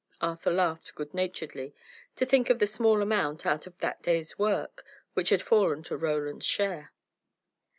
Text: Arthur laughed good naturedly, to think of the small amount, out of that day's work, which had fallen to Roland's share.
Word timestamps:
Arthur 0.19 0.49
laughed 0.49 0.95
good 0.95 1.13
naturedly, 1.13 1.75
to 2.15 2.25
think 2.25 2.49
of 2.49 2.57
the 2.57 2.65
small 2.65 3.03
amount, 3.03 3.45
out 3.45 3.67
of 3.67 3.77
that 3.77 4.01
day's 4.01 4.39
work, 4.39 4.83
which 5.13 5.29
had 5.29 5.43
fallen 5.43 5.83
to 5.83 5.95
Roland's 5.95 6.47
share. 6.47 6.91